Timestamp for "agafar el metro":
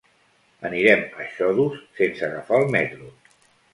2.29-3.13